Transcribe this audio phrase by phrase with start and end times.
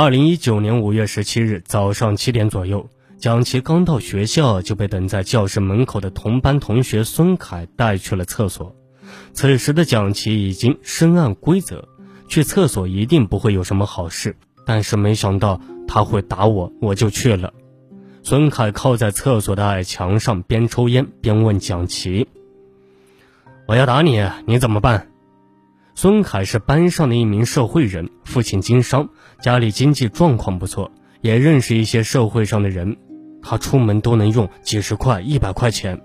[0.00, 8.76] 二零一九年五月十七日早上七点左右，蒋奇刚到学校就被等在教室门口的同班同学孙凯带去了厕所。
[9.32, 11.88] 此时的蒋奇已经深谙规则，
[12.28, 14.36] 去厕所一定不会有什么好事。
[14.64, 17.52] 但是没想到他会打我，我就去了。
[18.22, 22.28] 孙凯靠在厕所的矮墙上，边抽烟边问蒋奇
[23.66, 25.08] ：“我要打你，你怎么办？”
[25.96, 29.08] 孙凯是班上的一名社会人，父亲经商，
[29.40, 32.96] 家里经济状况不错，也认识一些社会上的人，
[33.42, 36.00] 他出门都能用几十块、一百块钱。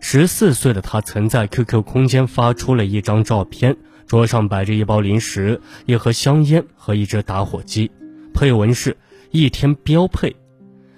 [0.00, 3.76] 十四岁的他曾在 QQ 空间发出了一张照片。
[4.06, 7.90] 桌上摆着一包零食、一盒香烟和一只打火机，
[8.34, 8.98] 配文是
[9.32, 10.36] “一天标配”。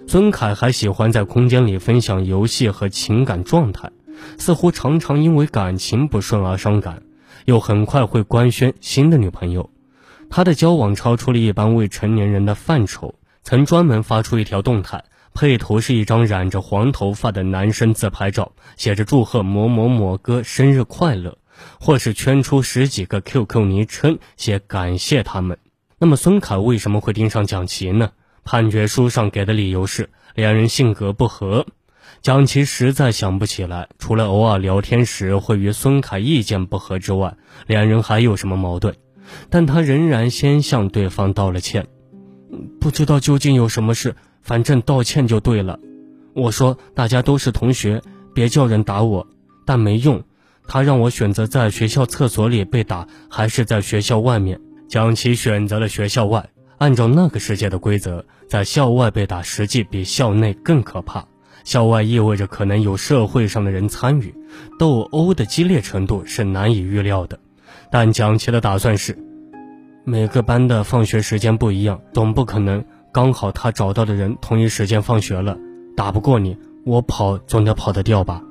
[0.07, 3.89] 孙凯还喜欢在空间里分享游戏和情感状态，
[4.37, 7.01] 似乎常常因为感情不顺而伤感，
[7.45, 9.69] 又很快会官宣新的女朋友。
[10.29, 15.03] 他的交往超出了一般未成年人的范畴，曾专门发出一条动态，
[15.33, 21.37] 配图是一张染着黄头发的男生自拍照，写着“祝贺某某某哥生日快乐”。
[21.79, 25.57] 或是圈出十几个 QQ 昵称，写感谢他们。
[25.97, 28.11] 那么孙凯为什么会盯上蒋奇呢？
[28.43, 31.65] 判决书上给的理由是两人性格不合。
[32.21, 38.95] 蒋奇实在想不起来，除了偶尔聊天时会与孙凯意见不合之外，两人还有什么矛盾。
[39.49, 41.87] 但他仍然先向对方道了歉。
[42.79, 45.79] 不知道究竟有什么事，反正道歉就对了。
[46.33, 48.01] 我说大家都是同学，
[48.33, 49.27] 别叫人打我，
[49.65, 50.23] 但没用。
[50.67, 54.59] 他让我选择在学校厕所里被打，还是在学校外面。
[54.87, 56.49] 蒋奇选择了学校外。
[56.77, 61.25] 按照那个世界的规则，在校外被打实际比校内更可怕。
[61.63, 64.33] 校外意味着可能有社会上的人参与，
[64.77, 67.39] 斗殴的激烈程度是难以预料的。
[67.89, 69.17] 但蒋奇的打算是，
[70.03, 75.57] 每个班的放学时间不一样，总不可能刚好他找到的人同一时间放学了。
[75.95, 78.41] 打不过你，我跑总得跑得掉吧。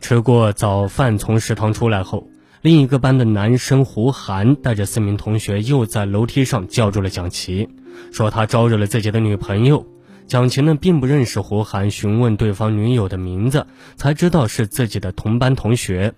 [0.00, 2.28] 吃过早饭，从食堂出来后，
[2.60, 7.68] 另一个班的男生胡涵带着四名同学又在楼梯上叫住了蒋奇，
[8.10, 9.86] 说他招惹了自己的女朋友。
[10.26, 16.14] 蒋奇呢并不认识胡涵，询问对方女友的名字，才知道是自己的同班同学。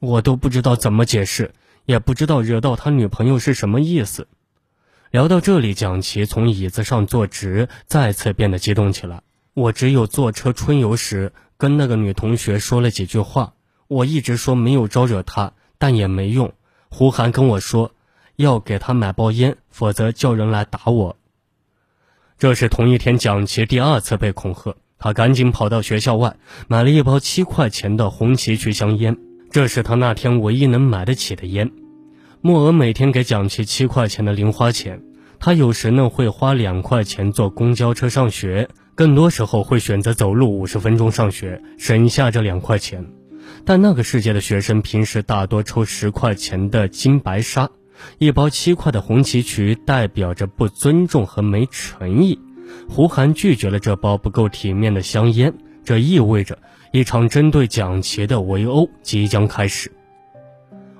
[0.00, 1.52] 我都不知道怎么解释，
[1.84, 4.28] 也不知道惹到他女朋友是什么意思。
[5.10, 9.22] 聊到这里，蒋奇从椅子上坐直，再次变得激动起来。
[9.54, 11.32] 我只有坐车春游时。
[11.60, 13.54] 跟那个女同学说了几句话，
[13.88, 16.52] 我一直说没有招惹她，但也没用。
[16.88, 17.90] 胡涵跟我说，
[18.36, 21.16] 要给她买包烟，否则叫人来打我。
[22.38, 26.36] 这是同一天蒋奇第二次被恐吓，他赶紧跑到学校外
[26.68, 29.18] 买了一包七块钱的红旗渠香烟，
[29.50, 31.70] 这是他那天唯一能买得起的烟。
[32.40, 35.02] 莫娥每天给蒋奇七块钱的零花钱，
[35.40, 38.68] 他有时呢会花两块钱坐公交车上学。
[38.94, 43.06] 更多时候会选择走路五十分钟上学，省下这两块钱。
[43.64, 47.70] 但那个世界的学生平时大多抽十块钱的金白沙，
[48.18, 52.40] 一包七块的红旗渠代表着不尊重和没诚意。
[52.88, 55.54] 胡涵拒绝了这包不够体面的香烟，
[55.84, 56.58] 这意味着
[56.90, 59.92] 一场针对蒋奇的围殴即将开始。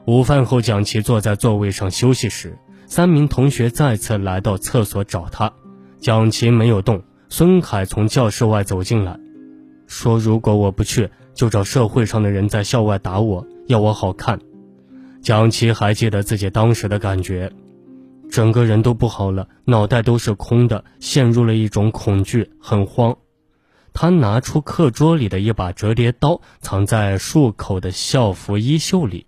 [0.05, 5.53] 午饭后，蒋奇坐在座位上休息时，三名同学再次来到厕所找他，
[6.01, 7.03] 蒋奇没有动。
[7.31, 9.21] 孙凯从教室外走进来，
[9.87, 14.39] 说：“如果我不去，就找社会上的人在校外打我，要我好看。”
[15.21, 17.53] 蒋奇还记得自己当时的感觉，
[18.31, 23.15] 整个人都不好了，脑袋都是空的，陷入了一种恐惧，很慌。
[24.01, 29.27] 他拿出课桌里的一把折叠刀，藏在束口的校服衣袖里。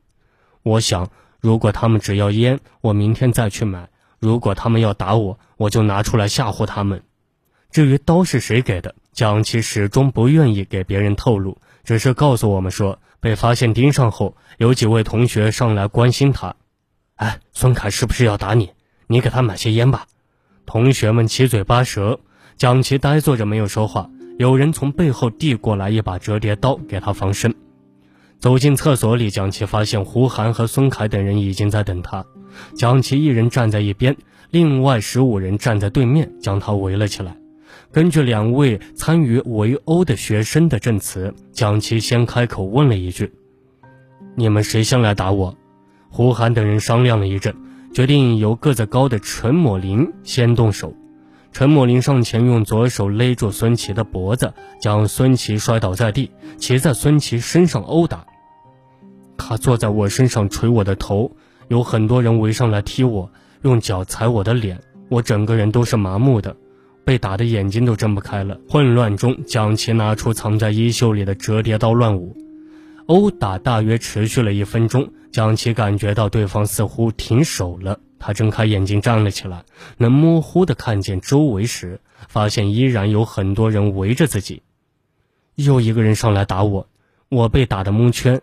[0.63, 1.11] 我想，
[1.41, 3.89] 如果他们只要烟，我明天再去买；
[4.21, 7.03] 如果他们要打我，我就拿出来吓唬他们。
[7.73, 16.55] 至于刀是谁给的，蒋奇始终不愿意给别人透露，只是告诉我们说，被发现盯上后，有几位同学上来关心他。
[17.17, 18.71] 哎，孙凯是不是要打你？
[19.09, 20.07] 你给他买些烟吧。
[20.65, 22.21] 同学们七嘴八舌，
[22.57, 24.09] 蒋奇呆坐着没有说话。
[24.41, 27.55] 有人从背后递过来一把折叠刀给他防身。
[28.39, 32.25] 走进厕所里，蒋奇发现胡涵和孙凯等人已经在等他。
[32.75, 34.17] 蒋奇一人站在一边，
[34.49, 37.37] 另外十五人站在对面，将他围了起来。
[37.93, 43.35] 根据两位参与围殴的学生的证词，蒋奇先开口问了一句
[44.37, 45.55] ：“你们谁先来打我？”
[46.09, 47.55] 胡涵等人商量了一阵，
[47.93, 50.95] 决定由个子高的陈抹林先动手。
[51.53, 58.25] 陈默林上前用左手勒住孙琦的脖子，将孙琦摔倒在地，骑在孙琦身上殴打。
[59.37, 61.33] 他坐在我身上捶我的头，
[61.69, 63.31] 有很多人围上来踢我，
[63.63, 64.81] 用脚踩我的脸。
[65.09, 66.55] 我整个人都是麻木的，
[67.05, 68.57] 被打的眼睛都睁不开了。
[68.69, 72.37] 混乱中，蒋奇拿出藏在衣袖里的折叠刀乱舞，
[73.07, 75.11] 殴打大约持续了一分钟。
[75.33, 79.65] 蒋奇感觉到对方似乎停手了，他睁开眼睛站了起来，
[79.97, 84.63] 能模糊的看见周围时，发现依然有很多人围着自己。
[85.57, 86.87] 又一个人上来打我，
[87.29, 88.43] 我被打得蒙圈。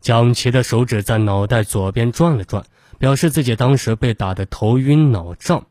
[0.00, 2.64] 蒋奇的手指在脑袋左边转了转，
[2.98, 5.66] 表示自己当时被打得头晕脑胀。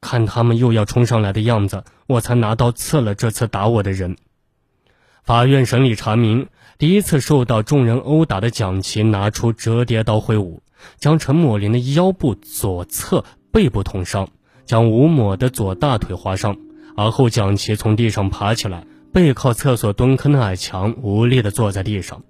[0.00, 4.16] 看他们又要冲上来的样子，我才拿刀刺了这次打我的人。
[5.22, 6.48] 法院审理查明，
[6.78, 10.62] 第一次受到众人殴打的蒋奇拿出折叠刀挥舞，
[10.98, 14.28] 将陈抹林的腰部左侧背部捅伤，
[14.66, 16.56] 将吴某的左大腿划伤。
[16.96, 22.22] 而后蒋奇从地上爬起来，背靠厕所蹲坑的矮墙，无力地坐在地上。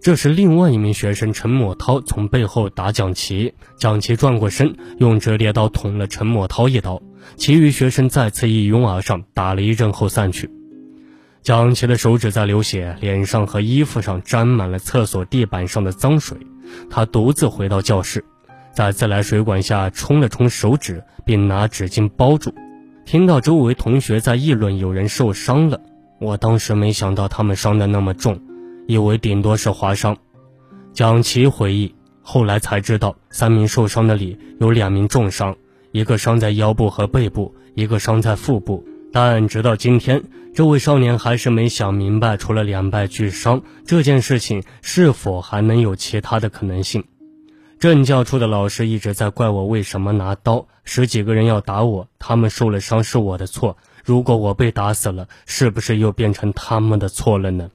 [0.00, 7.02] 这时，另外一名学生陈某涛从背后打蒋奇，蒋奇转过身，用折叠刀捅了陈某涛一刀。
[7.36, 10.48] 其余学生再次一拥而上，打了一阵后散去。
[11.42, 16.38] 蒋奇的手指在流血，脸上和衣服上沾满了厕所地板上的脏水。
[16.90, 18.24] 他独自回到教室，
[18.72, 22.54] 在自来水管下冲了冲手指，并拿纸巾包住。
[23.04, 25.80] 听到周围同学在议论有人受伤了，
[26.20, 28.40] 我当时没想到他们伤得那么重。
[28.86, 30.16] 以为顶多是划伤，
[30.94, 35.56] 蒋奇回忆，后来才知道，三名受伤的里有两名重伤，
[35.92, 38.82] 一个伤在腰部和背部，一个伤在腹部。
[39.12, 40.22] 但直到今天，
[40.54, 47.04] 这位少年还是没想明白，除了两败俱伤这件事情，是否还能有其他的可能性？
[47.78, 53.76] 政教处的老师一直在怪我为什么拿刀，十几个人要打我，他们受了伤是我的错。
[54.04, 57.70] 如果我被打死了，是不是又变成他们的错了呢？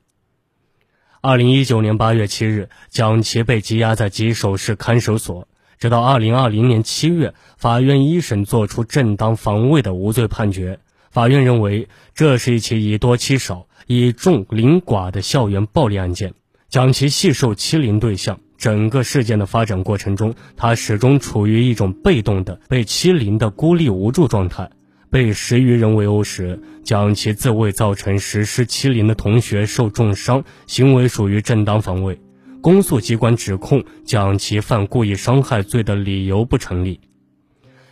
[1.22, 5.48] 二零一九年八月七日，蒋奇被羁押在吉首市看守所，
[5.80, 10.80] 直到二零二零年七月，法院一审作出正当防卫的无罪判决。
[11.13, 16.33] 法院认为，这是一起以多欺少、以众凌寡的校园暴力案件。
[16.69, 24.68] 蒋其系受欺凌对象，整个事件的发展过程中，他始终处于一种被动的、被欺凌的孤立无助状态。
[25.12, 32.19] 被十余人围殴时，蒋奇自卫造成实施欺凌的同学受重伤，行为属于正当防卫。
[32.60, 37.00] 公诉机关指控蒋奇犯故意伤害罪的理由不成立。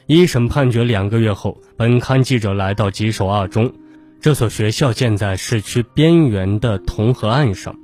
[0.08, 3.74] 一审判决两个月后，本刊记者来到吉首二中，
[4.20, 7.76] 这所学校建在市区边缘的同河岸上，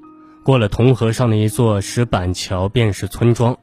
[0.44, 3.58] 过了同河上的一座石板桥便是村庄。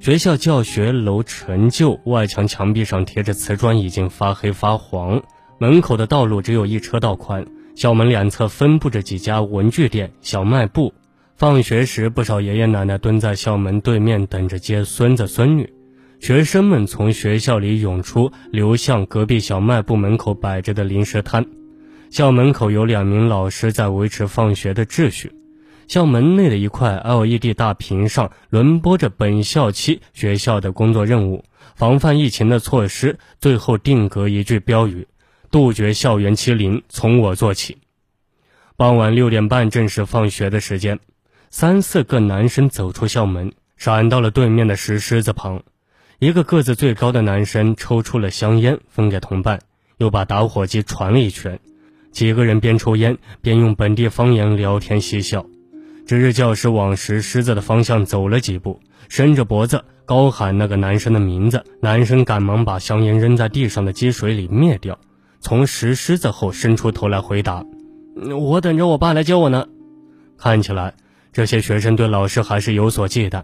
[0.00, 5.22] 学校教学楼陈旧，外墙墙壁上贴着瓷砖，已经发黑发黄。
[5.58, 7.46] 门口的道路只有一车道宽，
[7.76, 10.94] 校门两侧分布着几家文具店、小卖部。
[11.36, 15.70] 放学时，不少爷爷奶奶蹲在校门对面等着接孙子孙女。
[16.20, 21.46] 学生们从学校里涌出，流向隔壁小卖部门口摆着的零食摊。
[22.10, 25.32] 校门口有两名老师在维持放学的秩序。
[25.88, 31.42] 校门内的一块 LED 大屏上轮播着本校期学校的工作任务、
[31.74, 35.08] 防范疫情的措施，最后定格一句标语
[35.50, 37.78] ：“杜绝校园欺凌，从我做起。”
[38.76, 41.00] 傍晚六点半正是放学的时间，
[41.48, 45.62] 三四个男生走出校门，闪到了对面的石狮子旁。
[46.20, 49.60] 一个个子最高的男生抽出了香烟分给同伴，
[49.96, 51.58] 又把打火机传了一圈。
[52.12, 55.46] 几个人边抽烟边用本地方言聊天嬉笑。
[56.06, 61.64] 值日教师往石狮子的方向走了几步，伸着脖子高喊那个男生的名字。
[61.80, 64.98] 男生赶忙把香烟扔在地上的积水里灭掉，
[65.40, 67.64] 从石狮子后伸出头来回答
[68.38, 69.66] ：“我等着我爸来接我呢。”
[70.36, 70.92] 看起来
[71.32, 73.42] 这些学生对老师还是有所忌惮。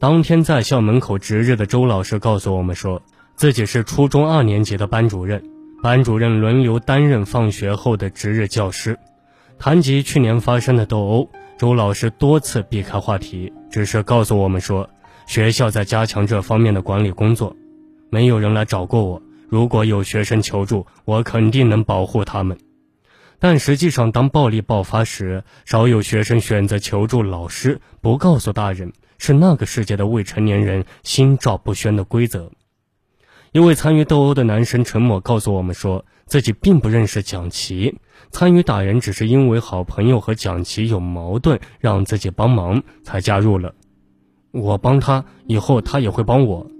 [0.00, 3.02] 当天在校门口值日的周老师告诉我们说，
[3.34, 5.42] 自己是初中二年级的班主任，
[5.82, 8.96] 班主任轮流担任放学后的值日教师。
[9.58, 11.28] 谈及去年发生的斗殴。
[11.58, 14.88] 周老师多次避开话题，只是告诉我们说，
[15.26, 17.56] 学校在加强这方面的管理工作。
[18.08, 22.56] 没有人来找过我，如果有学生求助，我肯定能保护他们。
[23.40, 32.50] 但实际上，当暴力爆发时，少有学生选择求助老师，不告诉大人，是那个世界的未成年人心照不宣的规则。
[33.52, 37.98] 一位参与斗殴的男生陈某告诉我们说，自己并不认识蒋奇。
[38.30, 43.74] 参与打人只是因为好朋友和蒋奇有矛盾，让自己帮忙才加入了。
[44.50, 46.70] 我帮他，以后他也会帮我。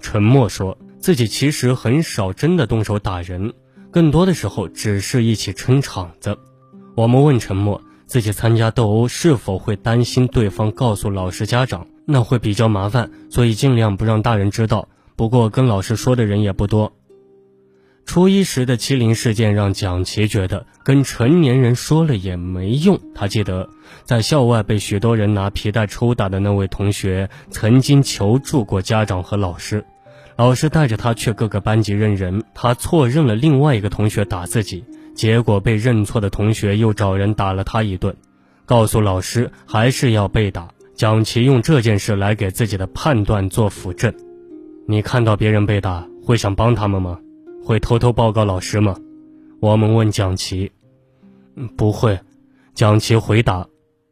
[0.00, 3.52] 陈默说自己其实很少真的动手打人，
[3.90, 6.38] 更多的时候只是一起撑场子。
[6.96, 7.82] 我们问陈默，
[8.14, 14.88] 自己参加斗殴是否会担心对方告诉老师家长，那会比较麻烦，所以尽量不让大人知道。
[15.16, 16.92] 不过跟老师说的人也不多。
[18.06, 23.00] 初一时的欺凌事件让蒋奇觉得跟成年人说了也没用。
[23.16, 23.68] 他记得
[24.04, 29.84] 在校外被许多人拿皮带抽打的那位同学，曾经求助过家长和老师，
[30.36, 32.44] 老师带着他去各个班级认人。
[32.54, 38.16] 他错认了另外一个同学打自己，结果被认错的同学又找人打了他一顿，
[38.66, 40.68] 告诉老师还是要被打。
[40.94, 44.14] 蒋奇用这件事来给自己的判断做辅证。
[44.86, 47.18] 你看到别人被打，会想帮他们吗？
[47.64, 48.96] 会偷偷报告老师吗？
[49.60, 50.70] 我们问蒋奇，
[51.76, 52.20] 不会。
[52.74, 53.66] 蒋奇回答：“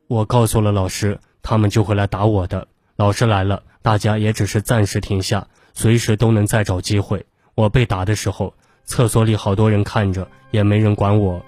[0.08, 2.68] 我告诉了老师，他们就会来打我的。
[2.96, 7.26] 老师来了，大家也只是暂时停下，随时都能再找机会。
[7.54, 11.44] 我被打的时候，厕所里好多人看着，也没人管我。”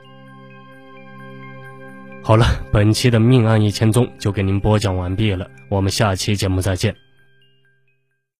[2.22, 7.03] 好了，本期的命案一千宗就给您播讲完毕了，我们下期节目再见。